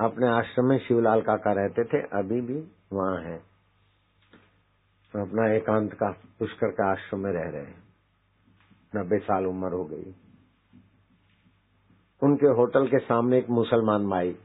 [0.00, 3.38] अपने आश्रम में शिवलाल काका रहते थे, अभी भी वहाँ है।
[5.22, 7.82] अपना एकांत का, पुष्कर का आश्रम में रह रहे हैं।
[8.96, 10.14] नब्बे साल उम्र हो गई।
[12.22, 14.38] उनके होटल के सामने एक मुसलमान माई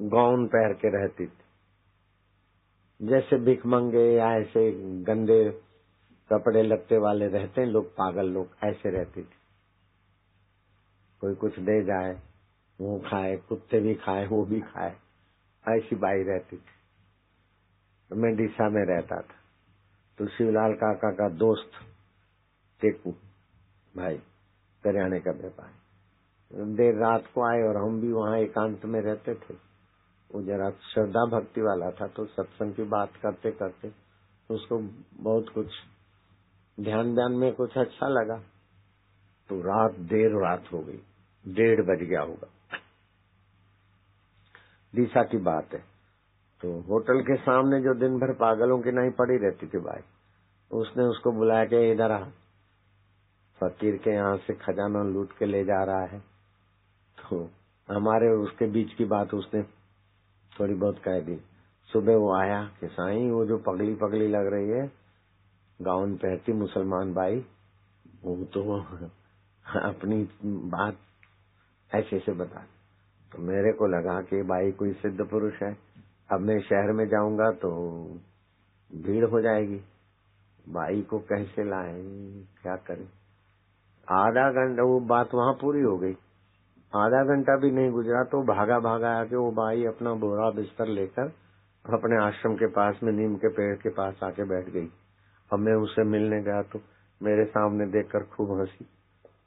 [0.00, 1.38] गाउन पहन के रहती थी।
[3.02, 4.72] जैसे भिख मंगे या ऐसे
[5.02, 5.50] गंदे
[6.32, 9.35] कपड़े लगते वाले रहते हैं, लोग पागल लोग ऐसे रहती थी।
[11.20, 12.22] कोई कुछ दे जाए
[12.80, 14.96] वो खाए, कुत्ते भी खाए, वो भी खाए,
[15.68, 16.74] ऐसी बाई रहती थी।
[18.10, 19.34] तो मैं डिशा में रहता था।
[20.18, 21.70] तो शिवलाल काका का दोस्त,
[22.80, 23.10] टेकू
[23.96, 24.16] भाई,
[24.84, 25.70] करियाने का व्यापार।
[26.52, 29.54] देर रात को आए और हम भी वहाँ एकांत में रहते थे।
[30.34, 33.92] वो जरा श्रद्धा भक्ति वाला था तो सत्संग की बात करते करते
[34.50, 34.78] उसको
[35.22, 35.66] बहुत कुछ
[36.80, 38.42] ध्यान ध्यान में कुछ अच्छा लगा।
[39.48, 41.00] तो रात, देर रात हो गई।
[41.48, 42.48] डेढ़ बज गया होगा।
[44.94, 45.80] दिशा की बात है।
[46.60, 50.02] तो होटल के सामने जो दिन भर पागलों की नहीं पड़ी रहती थी भाई,
[50.70, 52.24] उसने उसको बुलाया के इधर आ।
[53.60, 56.18] फकीर के यहाँ से खजाना लूट के ले जा रहा है।
[57.20, 57.50] तो
[57.90, 59.62] हमारे उसके बीच की बात उसने
[60.60, 61.36] थोड़ी बहुत कह दी।
[61.92, 64.92] सुबह वो आया कि साई, वो जो पगली पगली लग रही है
[65.82, 67.46] गाउन पहनती मुसलमान भाई,
[68.22, 68.62] वो तो
[69.76, 70.96] अपनी बात
[71.94, 72.66] ऐसे ऐसे बता
[73.32, 75.76] तो मेरे को लगा कि भाई कोई सिद्ध पुरुष है।
[76.32, 77.70] अब मैं शहर में जाऊँगा तो
[78.94, 79.80] भीड़ हो जाएगी।
[80.68, 82.02] भाई को कैसे लाए?
[82.62, 83.08] क्या करें?
[84.10, 86.12] आधा घंटा, वो बात वहाँ पूरी हो गई।
[86.96, 91.32] आधा घंटा भी नहीं गुजरा तो भागा भागा आके वो भाई अपना बोरा बिस्तर लेकर
[91.86, 94.86] अपने आश्रम के पास में, नीम के पेड़ के पास आके बैठ गई।
[95.52, 96.80] अब मैं उसे मिलने गया तो
[97.22, 98.86] मेरे सामने देखकर खूब हँसी।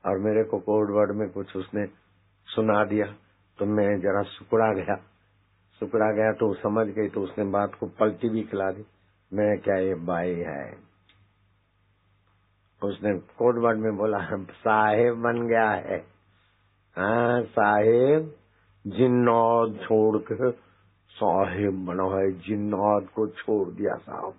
[0.06, 1.86] और मेरे को कोड वर्ड में कुछ उसने
[2.48, 3.06] सुना दिया
[3.60, 4.96] तो मैं जरा सुकड़ा गया।
[5.82, 8.86] सुकड़ा गया तो समझ गई तो उसने बात को पलटी भी खिला दी।
[9.32, 10.90] मैं क्या ये बाई है?
[12.82, 15.98] उसने कोड वर्ड में बोला, साहेब बन गया है।
[16.96, 18.36] हाँ साहेब
[18.86, 20.52] जिन्नौद छोड़ के
[21.12, 24.34] साहेब बना है जिन्नौद को छोड़ दिया साहब।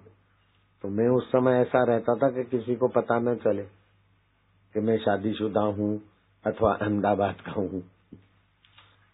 [0.84, 3.79] तो मैं उस समय ऐसा रहता था कि किसी को पता न चले।
[4.74, 5.94] कि मैं शादीशुदा हूँ
[6.44, 7.82] अथवा अहमदाबाद का हूँ।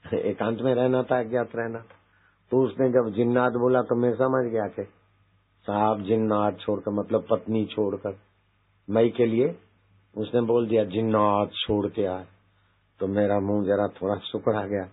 [0.05, 1.97] एकांत में रहना था, अज्ञात रहना था।
[2.53, 4.83] तो उसने जब जिन्नात बोला तो मैं समझ गया कि
[5.67, 8.17] साहब जिन्नात छोड़कर मतलब पत्नी छोड़कर,
[8.89, 9.57] मई के लिए
[10.15, 12.27] उसने बोल दिया, जिन्नात छोड़ के आए
[13.01, 14.85] तो मेरा मुँह जरा थोड़ा सुकड़ा गया।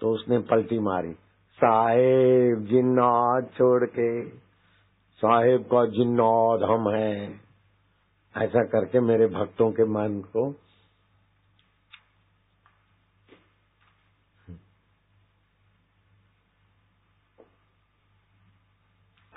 [0.00, 1.12] तो उसने पलटी मारी,
[1.58, 4.08] साहेब जिन्नात छोड़ के,
[5.22, 7.49] साहेब का जिन्नात हम हैं।
[8.34, 10.50] ऐसा करके मेरे भक्तों के मन को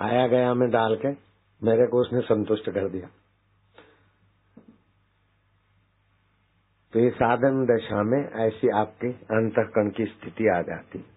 [0.00, 1.08] आया गया में डाल के
[1.62, 3.08] मेरे को उसने संतुष्ट कर दिया।
[6.92, 11.13] तो ये साधन दशा में ऐसी आपके अंतकरण की स्थिति आ जाती।